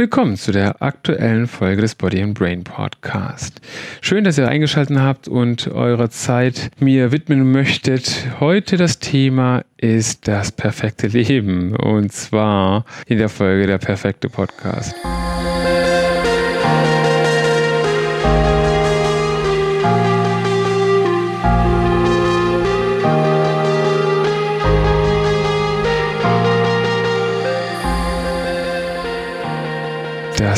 [0.00, 3.60] Willkommen zu der aktuellen Folge des Body and Brain Podcast.
[4.00, 8.24] Schön, dass ihr eingeschaltet habt und eure Zeit mir widmen möchtet.
[8.40, 14.94] Heute das Thema ist das perfekte Leben und zwar in der Folge der perfekte Podcast.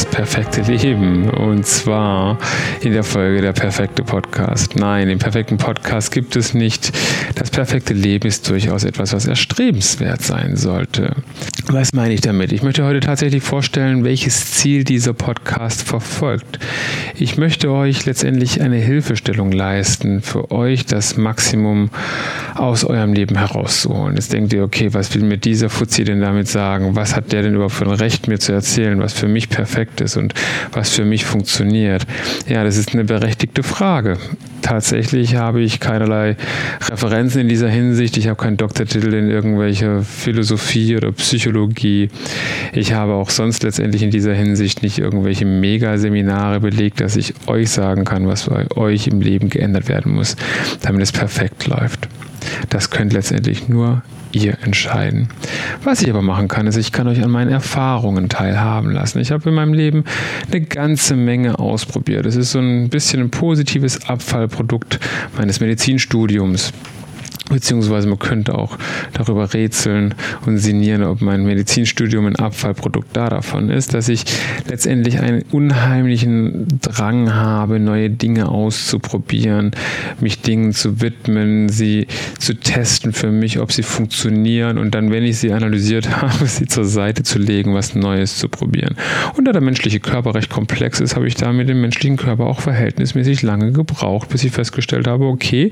[0.02, 1.30] Das perfekte Leben.
[1.30, 2.38] Und zwar
[2.80, 4.74] in der Folge der perfekte Podcast.
[4.76, 6.92] Nein, den perfekten Podcast gibt es nicht.
[7.36, 11.14] Das perfekte Leben ist durchaus etwas, was erstrebenswert sein sollte.
[11.68, 12.52] Was meine ich damit?
[12.52, 16.58] Ich möchte heute tatsächlich vorstellen, welches Ziel dieser Podcast verfolgt.
[17.14, 21.90] Ich möchte euch letztendlich eine Hilfestellung leisten, für euch das Maximum
[22.54, 24.16] aus eurem Leben herauszuholen.
[24.16, 26.96] Jetzt denkt ihr, okay, was will mir dieser Fuzzi denn damit sagen?
[26.96, 30.00] Was hat der denn überhaupt für ein Recht, mir zu erzählen, was für mich perfekt
[30.02, 30.34] ist und
[30.72, 32.06] was für mich funktioniert?
[32.48, 34.18] Ja, das ist eine berechtigte Frage.
[34.62, 36.36] Tatsächlich habe ich keinerlei
[36.88, 38.16] Referenzen in dieser Hinsicht.
[38.16, 42.10] Ich habe keinen Doktortitel in irgendwelcher Philosophie oder Psychologie.
[42.72, 47.70] Ich habe auch sonst letztendlich in dieser Hinsicht nicht irgendwelche Megaseminare belegt, dass ich euch
[47.70, 50.36] sagen kann, was bei euch im Leben geändert werden muss,
[50.82, 52.08] damit es perfekt läuft.
[52.70, 55.28] Das könnt letztendlich nur ihr entscheiden.
[55.84, 59.20] Was ich aber machen kann, ist, ich kann euch an meinen Erfahrungen teilhaben lassen.
[59.20, 60.04] Ich habe in meinem Leben
[60.50, 62.26] eine ganze Menge ausprobiert.
[62.26, 64.98] Es ist so ein bisschen ein positives Abfallprodukt
[65.36, 66.72] meines Medizinstudiums.
[67.50, 68.78] Beziehungsweise man könnte auch
[69.12, 70.14] darüber rätseln
[70.46, 74.24] und sinnieren, ob mein Medizinstudium ein Abfallprodukt da davon ist, dass ich
[74.68, 79.72] letztendlich einen unheimlichen Drang habe, neue Dinge auszuprobieren,
[80.20, 82.06] mich Dingen zu widmen, sie
[82.38, 86.66] zu testen für mich, ob sie funktionieren und dann, wenn ich sie analysiert habe, sie
[86.66, 88.96] zur Seite zu legen, was Neues zu probieren.
[89.36, 92.46] Und da der menschliche Körper recht komplex ist, habe ich da mit dem menschlichen Körper
[92.46, 95.70] auch verhältnismäßig lange gebraucht, bis ich festgestellt habe, okay,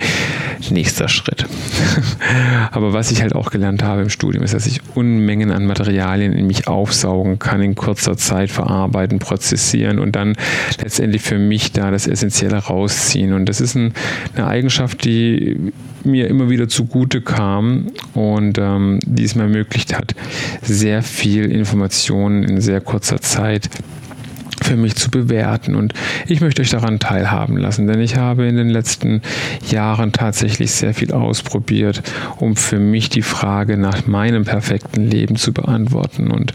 [0.70, 1.46] nächster Schritt.
[2.70, 6.32] Aber was ich halt auch gelernt habe im Studium, ist, dass ich Unmengen an Materialien
[6.32, 10.36] in mich aufsaugen kann, in kurzer Zeit verarbeiten, prozessieren und dann
[10.82, 13.32] letztendlich für mich da das Essentielle rausziehen.
[13.32, 13.92] Und das ist ein,
[14.34, 15.72] eine Eigenschaft, die
[16.04, 20.14] mir immer wieder zugute kam und ähm, die es mir ermöglicht hat,
[20.62, 23.68] sehr viel Informationen in sehr kurzer Zeit
[24.70, 25.74] für mich zu bewerten.
[25.74, 25.94] Und
[26.28, 29.20] ich möchte euch daran teilhaben lassen, denn ich habe in den letzten
[29.68, 32.02] Jahren tatsächlich sehr viel ausprobiert,
[32.36, 36.30] um für mich die Frage nach meinem perfekten Leben zu beantworten.
[36.30, 36.52] Und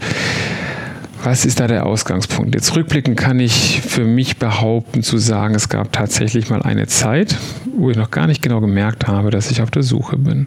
[1.26, 2.54] was ist da der Ausgangspunkt?
[2.54, 7.36] Jetzt rückblickend kann ich für mich behaupten zu sagen, es gab tatsächlich mal eine Zeit,
[7.76, 10.46] wo ich noch gar nicht genau gemerkt habe, dass ich auf der Suche bin.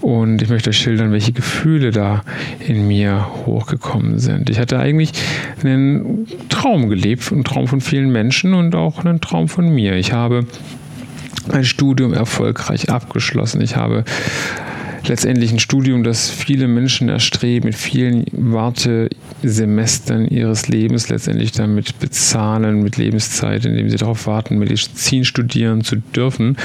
[0.00, 2.22] Und ich möchte schildern, welche Gefühle da
[2.66, 4.48] in mir hochgekommen sind.
[4.48, 5.12] Ich hatte eigentlich
[5.62, 9.96] einen Traum gelebt, einen Traum von vielen Menschen und auch einen Traum von mir.
[9.96, 10.46] Ich habe
[11.52, 13.60] mein Studium erfolgreich abgeschlossen.
[13.60, 14.04] Ich habe
[15.08, 22.82] letztendlich ein Studium, das viele Menschen erstreben, mit vielen Wartesemestern ihres Lebens letztendlich damit bezahlen,
[22.82, 26.56] mit Lebenszeit, indem sie darauf warten, Medizin studieren zu dürfen.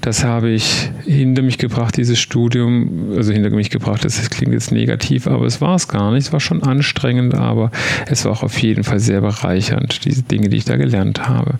[0.00, 4.72] Das habe ich hinter mich gebracht, dieses Studium, also hinter mich gebracht, das klingt jetzt
[4.72, 6.26] negativ, aber es war es gar nicht.
[6.26, 7.70] Es war schon anstrengend, aber
[8.06, 11.54] es war auch auf jeden Fall sehr bereichernd, diese Dinge, die ich da gelernt habe.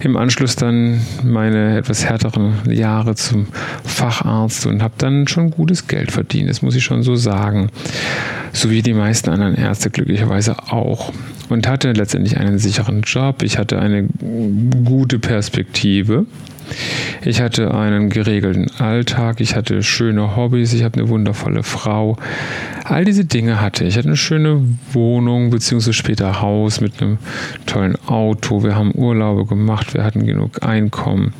[0.00, 3.46] Im Anschluss dann meine etwas härteren Jahre zum
[3.84, 7.70] Facharzt und habe dann schon gutes Geld verdient, das muss ich schon so sagen.
[8.52, 11.12] So wie die meisten anderen Ärzte glücklicherweise auch.
[11.48, 13.42] Und hatte letztendlich einen sicheren Job.
[13.42, 14.08] Ich hatte eine
[14.84, 16.26] gute Perspektive.
[17.24, 22.16] Ich hatte einen geregelten Alltag, ich hatte schöne Hobbys, ich habe eine wundervolle Frau.
[22.84, 23.90] All diese Dinge hatte ich.
[23.90, 24.60] Ich hatte eine schöne
[24.92, 27.18] Wohnung beziehungsweise später Haus mit einem
[27.66, 28.64] tollen Auto.
[28.64, 31.32] Wir haben Urlaube gemacht, wir hatten genug Einkommen.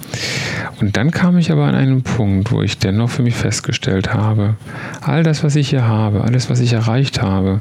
[0.81, 4.57] Und dann kam ich aber an einen Punkt, wo ich dennoch für mich festgestellt habe,
[5.01, 7.61] all das, was ich hier habe, alles, was ich erreicht habe,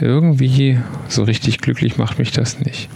[0.00, 0.78] irgendwie
[1.08, 2.88] so richtig glücklich macht mich das nicht.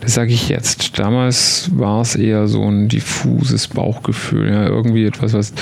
[0.00, 0.98] Das sage ich jetzt.
[0.98, 4.50] Damals war es eher so ein diffuses Bauchgefühl.
[4.50, 5.52] Ja, irgendwie etwas, was,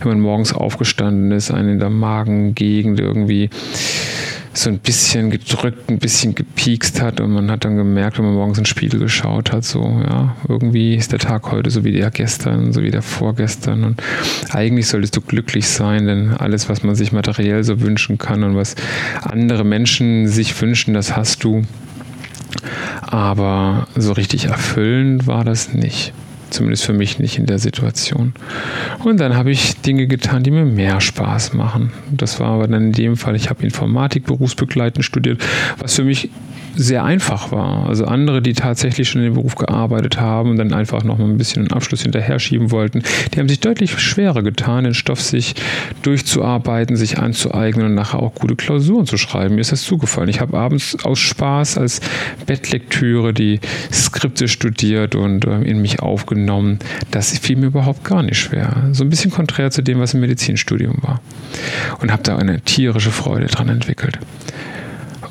[0.00, 3.50] wenn man morgens aufgestanden ist, einen in der Magengegend irgendwie
[4.52, 8.34] so ein bisschen gedrückt, ein bisschen gepiekst hat und man hat dann gemerkt, wenn man
[8.34, 11.92] morgens in den Spiegel geschaut hat, so, ja, irgendwie ist der Tag heute so wie
[11.92, 14.02] der gestern, so wie der vorgestern und
[14.50, 18.56] eigentlich solltest du glücklich sein, denn alles, was man sich materiell so wünschen kann und
[18.56, 18.74] was
[19.22, 21.62] andere Menschen sich wünschen, das hast du.
[23.02, 26.12] Aber so richtig erfüllend war das nicht.
[26.50, 28.34] Zumindest für mich nicht in der Situation.
[29.04, 31.92] Und dann habe ich Dinge getan, die mir mehr Spaß machen.
[32.10, 35.40] Das war aber dann in dem Fall, ich habe Informatik berufsbegleitend studiert,
[35.78, 36.28] was für mich
[36.76, 37.88] sehr einfach war.
[37.88, 41.24] Also andere, die tatsächlich schon in dem Beruf gearbeitet haben und dann einfach noch mal
[41.24, 43.02] ein bisschen einen Abschluss hinterher schieben wollten,
[43.32, 45.54] die haben sich deutlich schwerer getan, den Stoff sich
[46.02, 49.54] durchzuarbeiten, sich anzueignen und nachher auch gute Klausuren zu schreiben.
[49.54, 50.28] Mir ist das zugefallen.
[50.28, 52.00] Ich habe abends aus Spaß als
[52.46, 53.60] Bettlektüre die
[53.92, 56.78] Skripte studiert und äh, in mich aufgenommen.
[57.10, 58.88] Das fiel mir überhaupt gar nicht schwer.
[58.92, 61.20] So ein bisschen konträr zu dem, was im Medizinstudium war.
[62.00, 64.18] Und habe da eine tierische Freude dran entwickelt.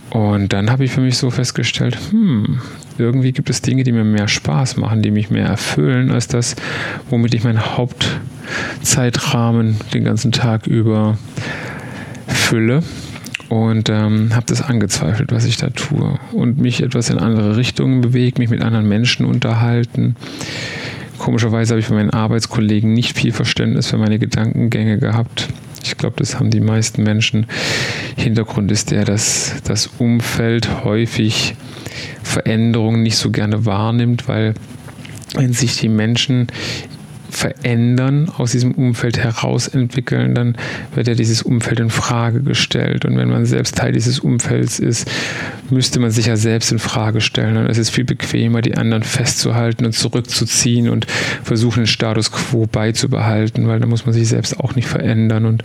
[0.10, 2.60] Und dann habe ich für mich so festgestellt, hm,
[2.98, 6.56] irgendwie gibt es Dinge, die mir mehr Spaß machen, die mich mehr erfüllen, als das,
[7.10, 11.18] womit ich meinen Hauptzeitrahmen den ganzen Tag über
[12.28, 12.84] fülle.
[13.50, 16.20] Und ähm, habe das angezweifelt, was ich da tue.
[16.34, 20.16] Und mich etwas in andere Richtungen bewegt, mich mit anderen Menschen unterhalten.
[21.18, 25.48] Komischerweise habe ich von meinen Arbeitskollegen nicht viel Verständnis für meine Gedankengänge gehabt.
[25.90, 27.48] Ich glaube, das haben die meisten Menschen.
[28.16, 31.56] Hintergrund ist der, dass das Umfeld häufig
[32.22, 34.54] Veränderungen nicht so gerne wahrnimmt, weil
[35.34, 36.48] wenn sich die Menschen
[37.30, 40.56] verändern, aus diesem Umfeld heraus entwickeln, dann
[40.94, 43.06] wird ja dieses Umfeld in Frage gestellt.
[43.06, 45.10] Und wenn man selbst Teil dieses Umfelds ist,
[45.72, 47.58] müsste man sich ja selbst in Frage stellen.
[47.58, 51.06] Und es ist viel bequemer, die anderen festzuhalten und zurückzuziehen und
[51.44, 55.64] versuchen, den Status quo beizubehalten, weil da muss man sich selbst auch nicht verändern und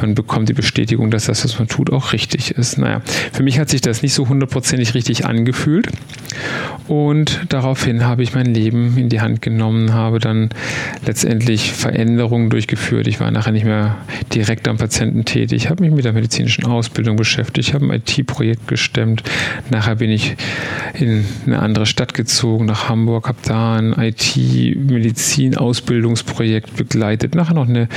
[0.00, 2.78] man bekommt die Bestätigung, dass das, was man tut, auch richtig ist.
[2.78, 3.02] Naja,
[3.32, 5.88] für mich hat sich das nicht so hundertprozentig richtig angefühlt.
[6.86, 10.50] Und daraufhin habe ich mein Leben in die Hand genommen, habe dann
[11.06, 13.06] letztendlich Veränderungen durchgeführt.
[13.06, 13.96] Ich war nachher nicht mehr
[14.34, 19.22] direkt am Patienten tätig, habe mich mit der medizinischen Ausbildung beschäftigt, habe ein IT-Projekt gestemmt.
[19.70, 20.36] Nachher bin ich
[20.94, 27.88] in eine andere Stadt gezogen, nach Hamburg, habe da ein IT-Medizin-Ausbildungsprojekt begleitet, nachher noch eine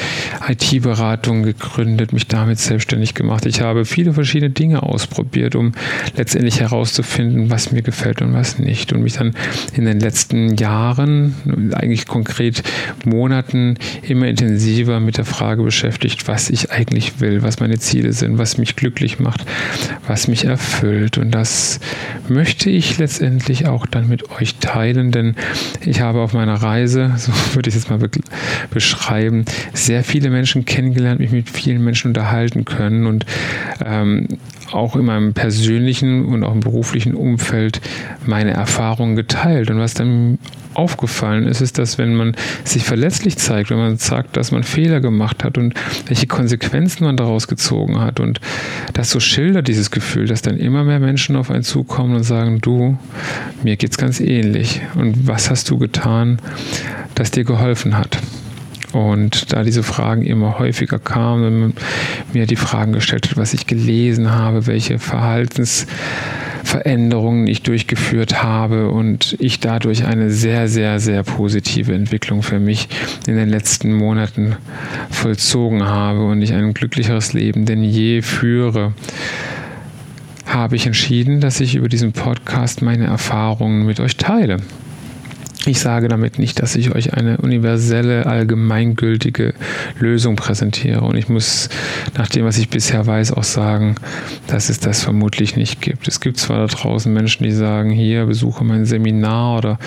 [0.47, 3.45] IT-Beratung gegründet, mich damit selbstständig gemacht.
[3.45, 5.73] Ich habe viele verschiedene Dinge ausprobiert, um
[6.15, 8.93] letztendlich herauszufinden, was mir gefällt und was nicht.
[8.93, 9.33] Und mich dann
[9.73, 11.35] in den letzten Jahren,
[11.73, 12.63] eigentlich konkret
[13.05, 18.37] Monaten immer intensiver mit der Frage beschäftigt, was ich eigentlich will, was meine Ziele sind,
[18.37, 19.45] was mich glücklich macht,
[20.07, 21.17] was mich erfüllt.
[21.17, 21.79] Und das
[22.27, 25.35] möchte ich letztendlich auch dann mit euch teilen, denn
[25.85, 28.09] ich habe auf meiner Reise, so würde ich es jetzt mal
[28.69, 33.25] beschreiben, sehr viele Menschen kennengelernt, mich mit vielen Menschen unterhalten können und
[33.85, 34.27] ähm,
[34.71, 37.81] auch in meinem persönlichen und auch im beruflichen Umfeld
[38.25, 39.69] meine Erfahrungen geteilt.
[39.69, 40.39] Und was dann
[40.77, 44.99] aufgefallen ist, ist, dass wenn man sich verletzlich zeigt, wenn man sagt, dass man Fehler
[44.99, 45.73] gemacht hat und
[46.05, 48.39] welche Konsequenzen man daraus gezogen hat und
[48.93, 52.59] das so schildert, dieses Gefühl, dass dann immer mehr Menschen auf einen zukommen und sagen,
[52.61, 52.97] du,
[53.63, 54.81] mir geht's ganz ähnlich.
[54.95, 56.39] Und was hast du getan,
[57.15, 58.19] das dir geholfen hat?
[58.93, 61.73] Und da diese Fragen immer häufiger kamen,
[62.33, 64.97] mir die Fragen gestellt hat, was ich gelesen habe, welche
[66.67, 72.89] Verhaltensveränderungen ich durchgeführt habe und ich dadurch eine sehr, sehr, sehr positive Entwicklung für mich
[73.25, 74.57] in den letzten Monaten
[75.09, 78.93] vollzogen habe und ich ein glücklicheres Leben denn je führe,
[80.45, 84.57] habe ich entschieden, dass ich über diesen Podcast meine Erfahrungen mit euch teile.
[85.65, 89.53] Ich sage damit nicht, dass ich euch eine universelle, allgemeingültige
[89.99, 91.01] Lösung präsentiere.
[91.01, 91.69] Und ich muss
[92.17, 93.95] nach dem, was ich bisher weiß, auch sagen,
[94.47, 96.07] dass es das vermutlich nicht gibt.
[96.07, 99.79] Es gibt zwar da draußen Menschen, die sagen, hier, besuche mein Seminar oder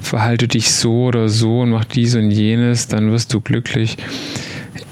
[0.00, 3.96] verhalte dich so oder so und mach dies und jenes, dann wirst du glücklich.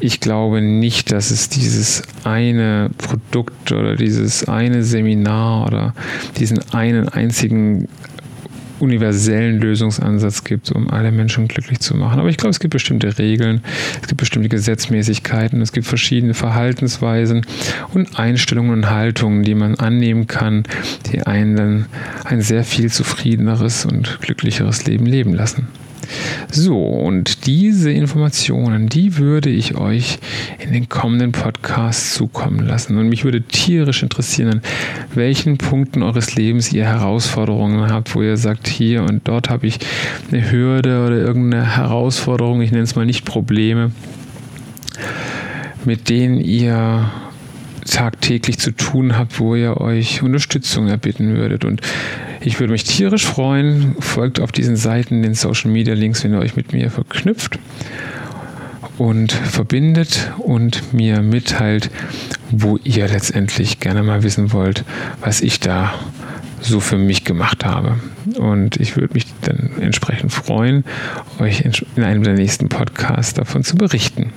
[0.01, 5.95] Ich glaube nicht, dass es dieses eine Produkt oder dieses eine Seminar oder
[6.37, 7.89] diesen einen einzigen
[8.81, 12.19] universellen Lösungsansatz gibt, um alle Menschen glücklich zu machen.
[12.21, 13.63] Aber ich glaube, es gibt bestimmte Regeln,
[14.01, 17.47] es gibt bestimmte Gesetzmäßigkeiten, es gibt verschiedene Verhaltensweisen
[17.95, 20.65] und Einstellungen und Haltungen, die man annehmen kann,
[21.13, 21.87] die einen dann
[22.25, 25.69] ein sehr viel zufriedeneres und glücklicheres Leben leben lassen.
[26.51, 30.19] So, und diese Informationen, die würde ich euch
[30.59, 32.97] in den kommenden Podcasts zukommen lassen.
[32.99, 34.61] Und mich würde tierisch interessieren, an
[35.15, 39.79] welchen Punkten eures Lebens ihr Herausforderungen habt, wo ihr sagt, hier und dort habe ich
[40.31, 43.91] eine Hürde oder irgendeine Herausforderung, ich nenne es mal nicht Probleme,
[45.85, 47.11] mit denen ihr
[47.87, 51.65] tagtäglich zu tun habt, wo ihr euch Unterstützung erbitten würdet.
[51.65, 51.81] Und
[52.41, 53.97] ich würde mich tierisch freuen.
[54.01, 57.59] Folgt auf diesen Seiten den Social Media Links, wenn ihr euch mit mir verknüpft
[58.99, 61.91] und verbindet und mir mitteilt,
[62.51, 64.85] wo ihr letztendlich gerne mal wissen wollt,
[65.21, 65.95] was ich da
[66.61, 67.99] so für mich gemacht habe.
[68.39, 70.85] Und ich würde mich dann entsprechend freuen,
[71.39, 71.63] euch
[71.97, 74.33] in einem der nächsten Podcasts davon zu berichten.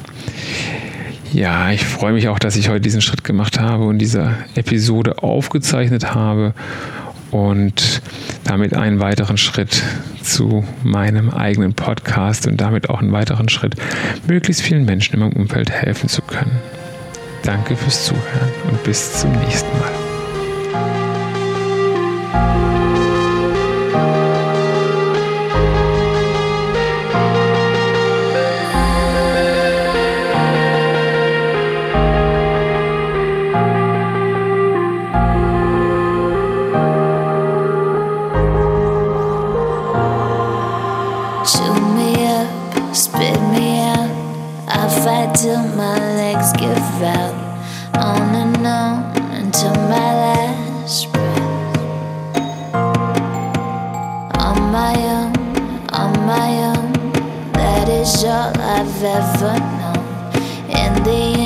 [1.34, 5.22] Ja, ich freue mich auch, dass ich heute diesen Schritt gemacht habe und diese Episode
[5.22, 6.54] aufgezeichnet habe
[7.32, 8.02] und
[8.44, 9.84] damit einen weiteren Schritt
[10.24, 13.76] zu meinem eigenen Podcast und damit auch einen weiteren Schritt,
[14.28, 16.58] möglichst vielen Menschen in meinem Umfeld helfen zu können.
[17.44, 19.99] Danke fürs Zuhören und bis zum nächsten Mal.
[58.40, 60.00] all I've ever known.
[60.70, 61.39] In the